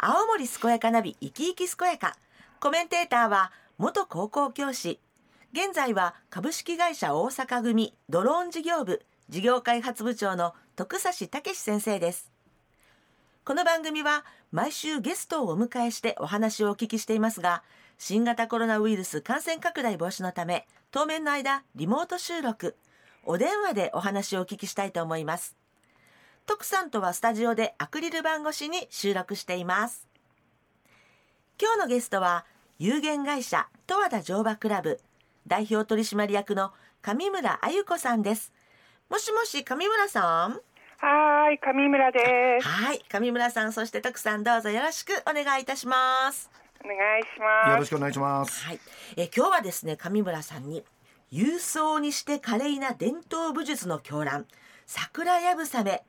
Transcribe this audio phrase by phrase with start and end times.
[0.00, 2.16] 青森健やかナビ生き生き健やか。
[2.60, 5.00] コメンテーターは元高校教師。
[5.52, 12.30] 現在は株式会社大阪組ドローン事業部事業開発部長の徳指武先生です。
[13.44, 17.64] この番組は毎週ゲストをお迎えしてお話をお聞きしていますが
[17.98, 22.76] 新型コロナウイルス感染拡大防止のため当面の間リモート収録。
[23.24, 25.56] お電話でお話をお聞きしたいと思います。
[26.48, 30.08] 徳さんとはスタジオでアクリル板越しに収録しています。
[31.60, 32.46] 今日のゲストは
[32.78, 34.98] 有限会社十和田乗馬クラブ
[35.46, 36.72] 代表取締役の
[37.02, 38.54] 上村あゆ子さんです。
[39.10, 40.58] もしもし上村さん？
[40.96, 42.18] はい上村で
[42.62, 42.66] す。
[42.66, 46.50] はい上村さんそして徳さんどうぞよろしくお願いいたします。
[46.82, 47.70] お願いします。
[47.72, 48.64] よろしくお願いします。
[48.64, 48.80] はい、
[49.18, 50.82] え今日はですね上村さんに
[51.30, 54.46] 勇壮にして華麗な伝統武術の狂乱
[54.86, 56.02] 桜やぶさめ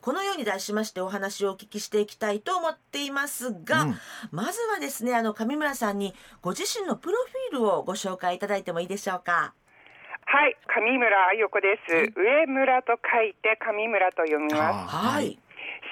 [0.00, 3.96] このように題しましてお話をお聞きしていきたいと思っていますが、うん。
[4.30, 7.18] まずはですねあの上村さんにご自身のプロ
[7.50, 9.54] フィールをご紹介いただいてもいいでしょうか？
[10.24, 14.96] はい上村あゆこです、上村と書いて上村と読みます。
[14.96, 15.38] あはい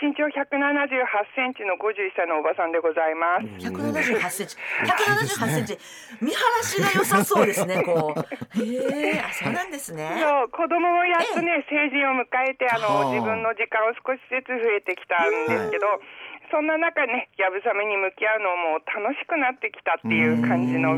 [0.01, 1.05] 身長178
[1.37, 3.45] センチの51歳のおばさんでございます。
[3.61, 4.57] 178センチ。
[4.89, 5.79] 178センチ。
[6.25, 8.21] 見晴らしが良さそうですねこう。
[8.65, 10.17] へえあそうなんですね。
[10.19, 15.87] そう子供もやっとね成人を迎えてあの自分の時間を少しずつ増えてきたんですけど、
[16.51, 20.95] そんな中ねやぶさめに向き合うのも楽しくなってきたっていう感じの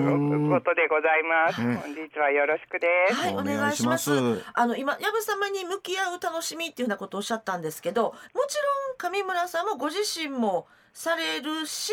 [0.49, 1.63] ことでございます。
[1.63, 3.15] うん本日はよろしくです。
[3.15, 4.11] はい、おお願いします。
[4.55, 8.13] あの今、やぶさまに向き合う楽しみっていうようなことをおっしゃったんですけど、も
[8.47, 8.57] ち
[9.01, 11.93] ろん上村さんもご自身もされるし、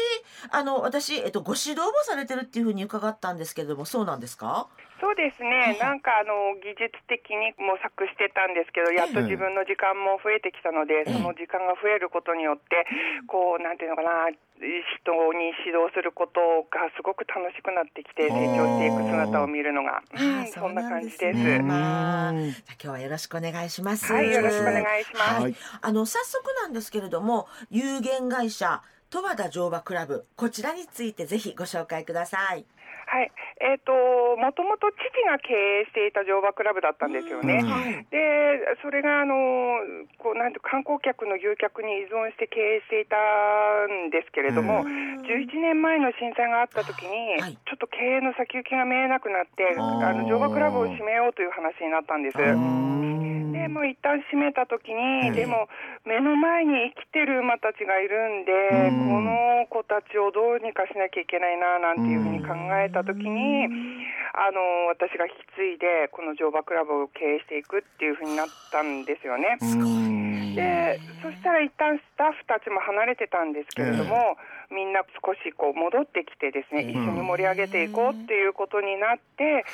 [0.52, 4.68] あの私えっとご指導もされてるっていうふうに伺ったんですけれども、そうなんですか？
[5.00, 12.84] そうですね、なんかあの技術的に模索してたんですけど、やっと自分の時間も増えてきたので、その時間が増えることによって、
[13.24, 14.68] こうなんていうのかな、人
[15.40, 21.40] に指導することがすごく楽しくなってきて、成長していく姿を見るのが、うん、そんな感じです。
[21.40, 21.68] ねうん。
[21.72, 24.12] まあ、じゃあ今日はよろしくお願いします。
[24.12, 25.32] はい、よろしくお願いします。
[25.32, 25.56] はいはい。
[25.80, 32.66] あの早速なんですけれども、有限会社十和田乗馬クラブこちらについてぜひご紹介ください。
[33.10, 33.92] はい、えっ、と、
[34.38, 35.50] もともと父が経
[35.82, 38.06] 営していた乗馬クラブだったんですよね。
[38.14, 39.82] でそれがあの
[40.22, 43.18] こうなんて観光客の誘客に依存して経営していた
[43.90, 45.26] んですけれども、うん。
[45.26, 47.58] 11年前の震災があった時に、はい。
[47.58, 52.38] ちょっと経営の先行きが見えなくなってあの乗馬クラブを閉めようという話になったんです。
[53.66, 53.68] うん。
[53.68, 55.68] でもう一旦閉めた時に、ええでも
[56.06, 58.52] 目の前に生きてる馬たちがいるんで、
[58.90, 59.10] うん。
[59.10, 63.68] この子たちをどうにかしなきゃいけないななんていうふうに考えた時に、
[64.34, 69.58] あの私が引き継いでこの乗馬クラブを経営していくっていうふうになったんですよね。
[69.62, 70.56] うん。
[70.56, 74.38] でそしたら一旦スタッフたちも離れてたんですけれども、
[74.72, 79.66] みんな少しこう戻ってきてですね、一緒に盛り上げていこうっていうことになって。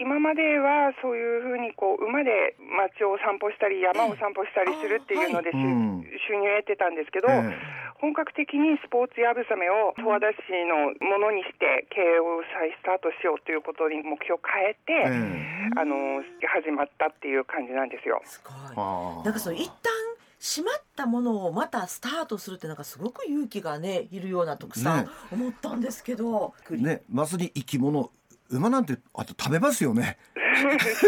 [0.00, 7.52] 今まではそういうふうにこう馬で街を散歩したり山を散歩したりするっていうので収,、入を得てたんですけど、え
[8.00, 18.24] 本格的にスポーツやぶさめを十和田市のものにして経営を再スタートしようということに目標を変えて、えあの始まったっていう感じなんですよ。
[18.24, 18.56] すごい。
[18.76, 19.92] あなんかその一旦
[20.40, 25.10] 閉まったものをまたスタートするってなんかすごく勇気がねいるような徳さん、ね。
[25.30, 26.54] 思ったんですけど。
[26.70, 27.02] ね。
[27.12, 28.10] まさに生き物
[28.50, 30.18] 馬なんてあと食べますよね。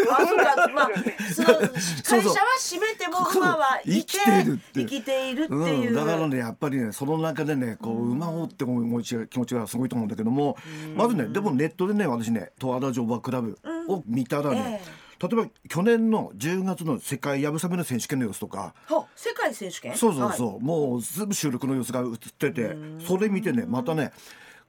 [0.09, 5.89] まあその会社は閉めても馬は生きてるって生きているっていう。
[5.89, 10.57] うん、だからねやっぱりねその中でねこう馬をって思い気持ちがすごいと思うんだけども
[10.97, 14.81] まずねでもネットでね私ね十和田乗馬クラブを見たらね、
[15.21, 19.97] 例えば去年の10月の世界やぶさめの選手権の様子とかは世界選手権？
[19.97, 22.77] そうそうそう、もう全部収録の様子が映ってて
[23.07, 24.13] それ見てねまたね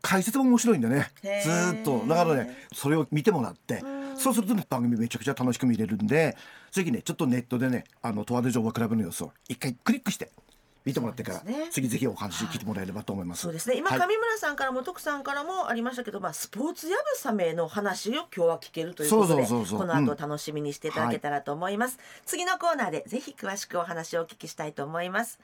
[0.03, 1.09] 解説も面白いんだね。
[1.23, 2.05] ずーっと。
[2.07, 3.81] だからねそれを見てもらって
[4.17, 6.37] そうするとね番組めちゃくちゃ楽しく見れるんで
[6.71, 10.29] ぜひねちょっとネットでねあの十和田乗馬クラブの様子を一回クリックして
[10.85, 11.69] 見てもらってから、ね。
[11.71, 13.43] 次ぜひお話聞いてもらえればと思います。
[13.43, 13.77] そうですね。
[13.77, 13.99] 今、はい。
[13.99, 19.79] 上村さんからも徳さんからもありましたけど、まあ、スポーツやぶさめの話を今日は聞けるということでそうそうそうそう。
[19.79, 25.39] この後楽しみにしていただけたらと思います、次のコーナーでぜひ詳しくお話をお聞きしたいと思います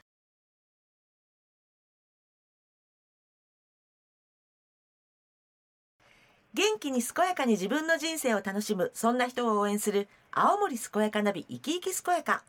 [6.52, 12.42] 元気に健やかに自分の人生を楽しむそんな人を応援する青森健やかナビ生き生き健やか。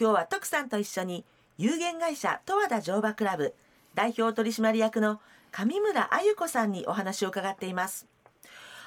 [0.00, 1.24] 今日は徳さんと一緒に
[1.58, 3.54] 有限会社十和田乗馬クラブ
[3.94, 5.20] 代表取締役の
[5.50, 8.06] 上村あゆ子さんにお話を伺っています。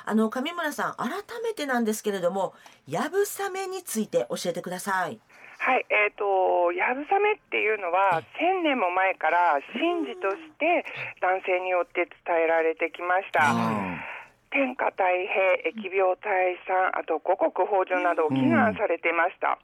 [0.04, 1.10] あの上村さん改
[1.44, 2.54] めてなんですけれども
[2.88, 5.20] やぶさめについて教えてください。
[5.60, 10.86] ははい、えっ、と、やぶさめっていうのは、千年も前から神事として
[11.22, 14.15] 男性によって伝えられてきました。
[14.52, 19.58] 天下太平、疫病退散、あと五穀豊穣などを祈願されていました。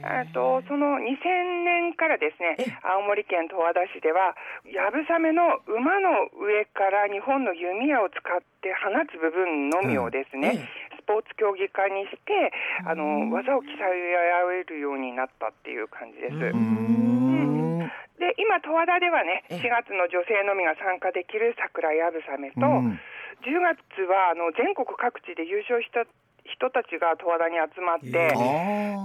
[0.00, 4.32] えっとその2000年からですね、青森県十和田市では、
[4.64, 12.52] やぶさめの馬の上から日本の弓矢を使って放つ部分のみをですね、スポーツ競技化にして、
[12.86, 16.34] あの技を競い合えるようになったっていう感じです。
[16.34, 17.78] うん。
[18.16, 23.00] で今、十和田ではね、え4月の女性のみが参加できる桜やぶさめと、うん
[23.42, 23.78] 10月
[24.08, 26.04] はあの全国各地で優勝した
[26.44, 28.34] 人たちが十和田に集まって、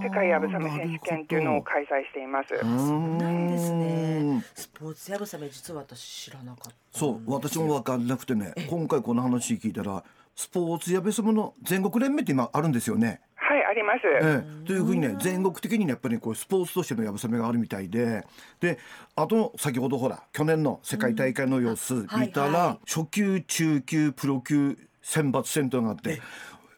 [0.04, 2.56] 世界やぶさめ選手権っていうのを開催しています。
[2.56, 3.18] うん。
[3.18, 3.96] なんですね。
[4.56, 10.04] スポーツやぶさめ実は私知らなかったそう私も分かんなくてね今回この話聞いたら
[10.36, 13.22] スポーツやべそもの全国連盟って今あるんですよね。
[13.48, 14.00] はい、あります。
[14.06, 18.26] ええ、というふうにね全国的にねやっぱりこうスポーツとしてのやぶさめがあるみたいで。
[18.60, 18.80] で
[19.16, 22.08] あと先ほどほら去年の世界大会の様子ん。
[22.18, 22.52] 見たら、はい。
[22.52, 26.20] はい初級中級プロ級選抜戦闘があって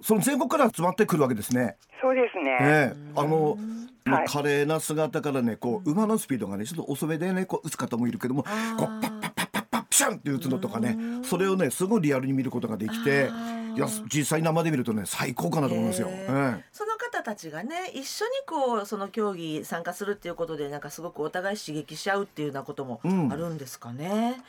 [0.01, 1.77] その全国から集まってくるわけですね。
[2.01, 2.57] そうですね。
[2.61, 3.57] ええ、あの、
[4.05, 4.27] はい。
[4.27, 9.16] 華麗な姿からねこう馬のスピードがねちょっと遅めでねこう打つ方もいるけどもこうパッ
[9.97, 13.31] シャンって打つのとかねそれをねすごいリアルに見ることができて
[13.75, 16.09] いや実際生で見るとね最高かなと思いますよ。
[16.71, 24.39] その方たちがね一緒にこうその競技参加するっていうことでなんかすごくお互い刺激し合うっていうようなこともうんあるんですかね。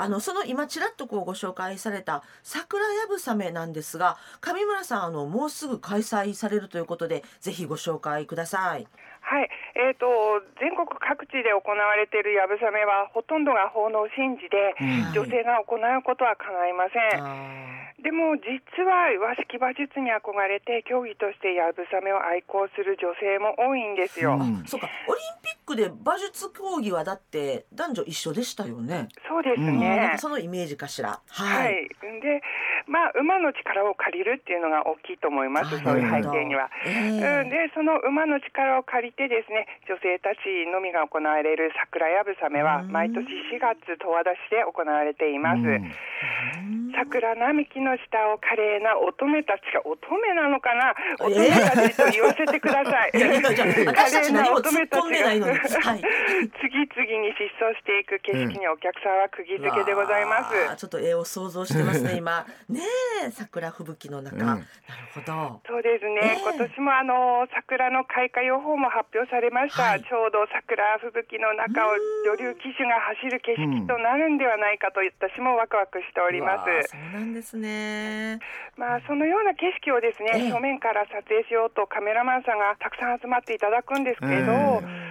[0.00, 8.86] あのその今ちらっとこうご紹介された桜やぶさめなんですが上村さんあのもうすぐ開催されるということでぜひご紹介ください。
[9.28, 15.12] はい、えー、と全国各地で行われているやぶさめはほとんどが奉納神事で、うん。
[15.12, 17.20] 女性が行うことは叶いません。
[17.20, 18.48] あでも実
[18.88, 24.32] は和式馬術に憧れて競技としてやぶさめを愛好する女性も多いんですよ。
[24.32, 24.64] うん。
[24.64, 24.88] ーそうか。
[25.08, 29.08] オリンピックで馬術競技はだって男女一緒でしたよね。
[29.28, 30.18] そうですうん。
[30.18, 31.20] そのイメージかしら。
[31.28, 31.84] ははい。
[31.84, 32.40] い、で、
[32.86, 36.70] まあ、馬の力を借りるっていうのが大きいと思います、あそういう背景には。
[36.86, 43.20] えーうん、で、その馬の力を借りてですね、女性たちのみが行われる桜やぶさめは、うん毎年
[43.52, 45.60] 4月、十和田市で行われています。
[45.60, 45.92] うん
[46.98, 50.94] 桜並木の下を華麗な乙女たちが乙女なのかな？
[51.20, 53.10] え乙女たちと言わせてください。
[53.14, 55.57] いやいやじゃあ私たち何も突っ込んでないのに。
[55.57, 56.00] 華麗な乙女たちがはい。
[56.60, 60.54] 次々に疾走していく景色にお客さんは釘付けでございます。
[60.54, 62.46] わあちょっと絵を想像してますね 今。
[62.68, 62.80] ね
[63.24, 64.44] え桜吹雪の中、うん。
[64.46, 64.62] なる
[65.14, 65.60] ほど。
[65.66, 66.42] そうですね、ええ。
[66.42, 70.02] 今年もあの桜の開花予報も発表されました、はい。
[70.02, 71.94] ちょうど桜吹雪の中を
[72.24, 76.88] 女流騎手が走る景色となるんではないかと私もワクワクしております。
[76.88, 78.38] そうなんですね。
[78.76, 80.50] まあそのような景色をですね、ええ。
[80.50, 85.07] 正面から撮影しようとカメラマンさんがたくさん集まっていただくんですけど、えー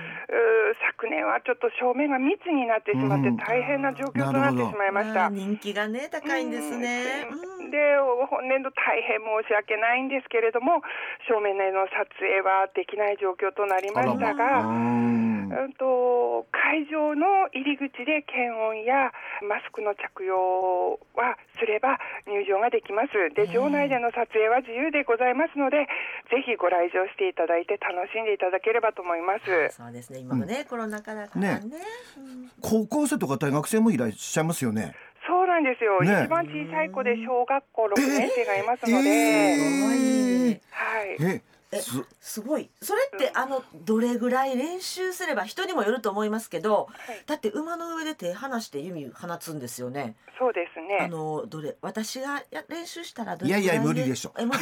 [0.97, 5.27] 昨年はちょっと正面が密になってしまってうん大変な状況となってしまいました。
[5.27, 10.81] あ人気がね高いんですね、うんうんで本年度大変申し訳ないんですけれども
[11.27, 14.59] 正面での撮影はできない状況となりましたあが。
[14.63, 19.11] うんうんと会場の入り口で検温や
[19.47, 21.97] マスクの着用はすれば
[22.27, 23.15] 入場ができます。
[23.33, 25.87] で、場内での撮影は自由でございますので、
[26.29, 29.45] ぜひご来場していただいて楽しんでいただければと思います。
[29.71, 31.67] そうですね今のね、コロナ禍だからね。
[31.67, 31.77] ね。
[32.17, 32.51] うん。
[32.61, 34.95] 高校生とか大学生もいらっしゃいますよね。
[35.27, 36.01] そうなんですよ。
[36.01, 36.23] ね。
[36.23, 40.61] 一番小さい子で小学校6年生がいますので、えすごい。
[40.69, 41.17] はい。
[41.19, 42.69] え、えすすごい。
[42.81, 47.23] それってあのどれぐらい練習すれば人にもよると思いますけど、はい。
[47.25, 50.15] だって馬の上で手離して弓放つんですよね。
[50.39, 51.09] そうですあね。
[51.09, 54.33] のどれ私がや練習したらどれいやいやぐら無理でしょ。
[54.39, 54.59] え無理？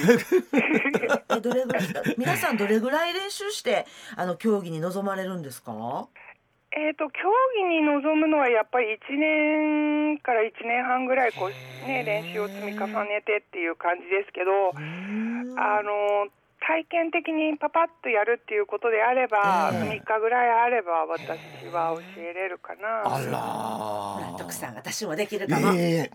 [1.35, 1.83] えどれぐらい
[2.17, 3.85] 皆さんどれぐらい練習して
[4.15, 6.07] あの競技に臨まれるんですか？
[6.77, 16.27] えー、と競技に臨むのはやっぱり1年から1年半ぐらいこう、ね、練習を積み重ねてっていう感じですけど、あの
[16.67, 21.37] 体験的にパパッとやるっていうことであれば、え3日ぐらいあれば私
[21.71, 23.03] は教えれるかな。
[23.05, 26.07] あほらら徳さん私もできるいかも、やいやいや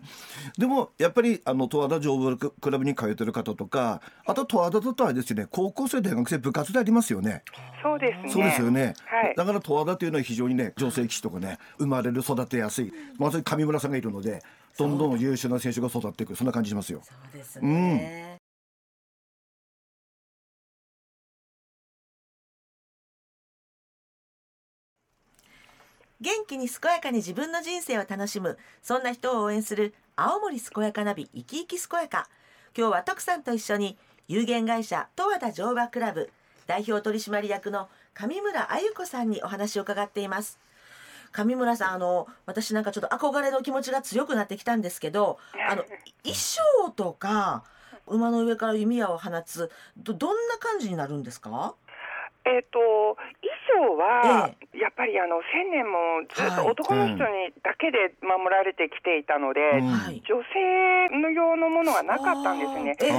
[0.58, 7.44] でもやっぱりあの十和田城部クラブに通ってる方とかあと十和田だとあれですよね高校生大学生部活でありますよね。
[7.80, 8.32] そうですね。
[8.32, 9.34] そうですよね、はい。
[9.36, 12.92] だから十和田というのは非常にね女性騎士とかね生まれる育てやすい。
[13.18, 14.42] まさに上村さんがいるので
[14.76, 17.02] どんどん優秀な選手が育っていくそんな感じしますよ。
[17.04, 18.29] そうですね、
[26.20, 28.58] 元気に健やかに自分の人生を楽しむ。
[28.82, 32.28] そんな人を応援する青森健やかナビ生き生き健やか。
[32.76, 33.96] 今日は徳さんと一緒に
[34.28, 36.30] 有限会社十和田乗馬クラブ
[36.66, 40.60] 代表取締役の上村あゆ子さんにお話を伺っています。
[41.32, 45.38] 上村さんあの私なんかちょっと憧れの気持ちが強くなってきたんですけど
[45.70, 45.84] あの
[46.22, 47.64] 衣装とか
[48.06, 51.74] 馬の上から弓矢を放つどどんな感じになるんですか？
[52.44, 53.16] えっ、と衣
[53.80, 56.70] 装は、やっぱりあの千年もずっとはい。
[56.70, 59.88] 男の人にだけで守られてきていたので、うん。
[59.88, 60.22] はい。
[60.28, 62.94] 女性の用のものがなかったんですね。
[63.00, 63.10] で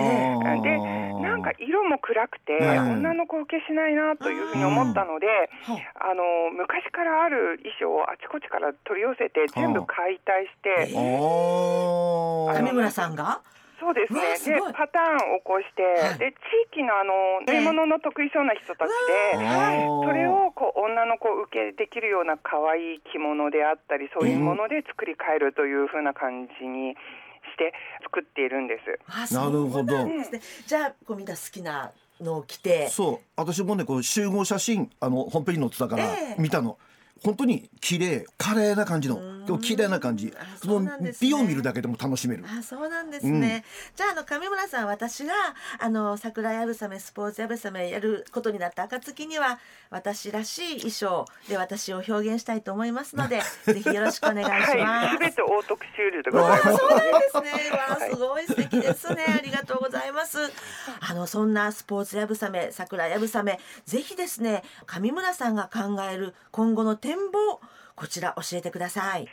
[1.21, 2.91] なんか色も暗くて、うん。
[3.01, 10.93] 女の子受けしないなというふうに思ったので、はあの昔からある衣装をあちこちから取り寄せて全部解体して、
[12.71, 13.41] 村さんが？
[13.81, 14.37] そうですね。
[14.53, 16.19] でパターンを起こして、はい。
[16.19, 18.93] で地域のあの縫い物の得意そうな人たち
[19.33, 19.81] で、はい。
[20.05, 27.73] それをこう女の子受けできるような可愛い着物であったりそういうもので作り変えるというふうな感じにして
[28.05, 29.01] 作っているんです。
[29.09, 30.05] あなるほど。
[30.05, 30.29] ね。
[30.67, 32.87] じゃあこうみんな好きなのを着て。
[32.87, 33.25] そう。
[33.35, 36.41] 私もねこう集合写真あのホームページに載ってたからええ。
[36.41, 36.77] 見たの、
[37.25, 39.15] 本当に綺麗華麗な感じの。
[39.15, 43.63] んでも綺麗な感じあその美を見るだけでも楽しめるあそうなんですね、
[43.95, 45.33] じゃああの上村さん私が
[45.79, 54.77] あの桜やぶさめスポーツやぶさめやることになった暁には私らしい衣装で私を表現したいと思いますので ぜひよろしくお願いします。
[54.77, 56.63] はい、すべてオートクシュールでございます。
[56.77, 57.71] そうなんですね。
[57.71, 59.25] わあ、すごい素敵ですね。
[59.27, 60.37] ありがとうございます。
[60.99, 67.61] あの、そんなスポーツやぶさめ、桜やぶさめ、ぜひですね、上村さんが考える今後の展望、
[68.01, 69.29] こちら教えてください。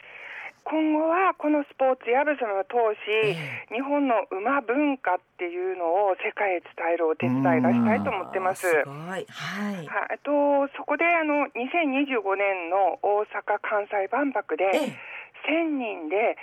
[0.62, 8.68] 今後はこのスポーツやぶさめを通し、え日本の馬文化っていうのを世界へ伝えるお手伝いがしたいと思ってます。
[8.68, 8.84] あーす。
[8.84, 9.24] はい。
[9.24, 15.07] はい、えっとそこであの2025年の大阪・関西万博でええ
[15.48, 16.36] 1000人で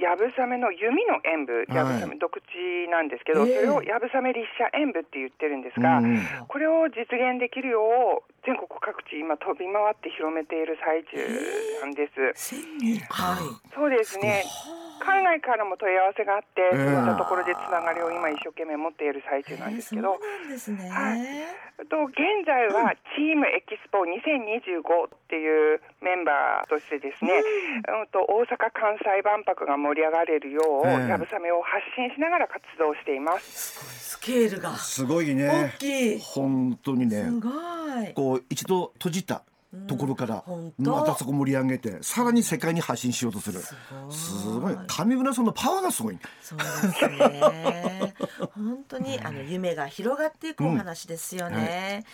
[0.00, 3.54] やぶさめの弓の演舞、やぶさめ独自なんですけど、ええ。
[3.54, 6.16] それをやぶさめ立写演舞って言ってるんですが、うん
[6.48, 11.20] これを実現できるよう全国各地今飛び回って広めている最中
[11.84, 12.56] なんです。
[13.74, 14.44] そうですね。
[15.00, 20.88] 海外からも問い合わせがあって、ええそういったところでつながりを今一生懸命持っている最中なんですけど、えーそうなんですね。
[20.90, 33.76] はいと現在はチームエキスポ2025っていうメンバーとしてですね、うん、と大阪・関西万博が盛り上がれるよう、ええやぶさめを発信しながら活動しています。
[33.76, 36.18] すごいスケールがすごい大ねきい。
[36.18, 38.14] 本当にねすごい。
[38.14, 39.42] こう一度閉じた
[39.86, 40.44] ところから
[40.78, 43.60] またそこ盛り上げてさらに世界に発信しようとする。
[43.60, 43.74] す
[44.10, 44.76] すごい。
[44.86, 46.18] 上村さんのパワーがすごい。
[46.40, 48.14] そうですね。
[48.54, 52.04] 本当にあの夢が広がっていくお話ですよね。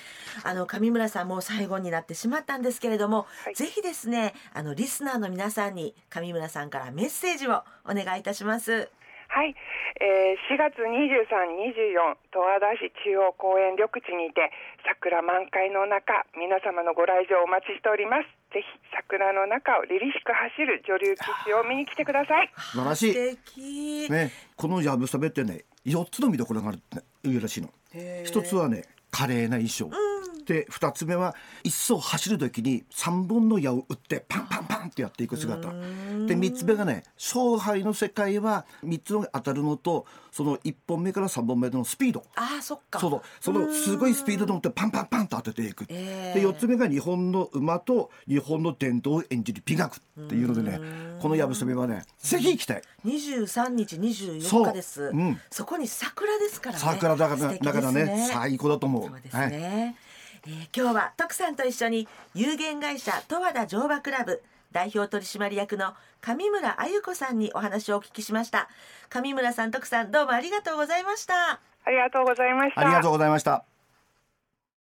[0.42, 3.54] あの上村さんもう最後になってしまったんですけれども、はい。
[3.54, 8.90] ぜひですねあのリスナーの皆さんに上村さんからメッセージをお願いいたします。
[9.32, 9.56] はい、
[9.96, 14.52] えー4月23、24十和田市中央公園緑地にて
[14.84, 18.28] 桜満開の中皆様のご来場お待ちしております。
[18.52, 22.52] ぜひ桜の中を凛々しく走る女流騎士を見に来てください。
[22.76, 23.12] 素晴らしい。
[23.14, 24.10] 素敵。
[24.12, 27.72] ねこのやぶさめってね4つの見どころがあるって言うらしいの
[28.28, 29.88] 一つはね華麗な衣装、
[30.44, 31.34] で二つ目は
[31.64, 35.72] 一層走る時に三本の矢を打ってパンパンパンってやっていく姿。
[36.26, 42.24] で三つ目がね勝敗の世界は三つのが当たるのとその一本目から三本目のスピード。
[42.36, 42.98] ああそっか。
[42.98, 50.80] そうそのすごいスピードで持ってパンパンパンと当てていく、ええで4つ目が日本の馬と日本の伝統を演じる美学っていうのでね
[51.20, 52.82] このやぶさめはねぜひ行きたい。
[53.04, 54.66] 23日24そう。
[54.66, 55.02] 日です。
[55.02, 55.40] うん。
[55.50, 56.82] そこに桜ですからね。
[56.84, 59.08] 桜だからだからね最高だと思う。
[59.08, 59.96] そうですね、
[60.46, 68.68] えー今日は徳さんと一緒に有限会社十和田乗馬クラブ代表取締役の上村あゆ子さんにお話をお聞きしました。
[69.10, 71.60] 上村さん徳さんどうもありがとうございました。
[71.84, 72.80] ありがとうございました。
[72.80, 73.71] ありがとうございました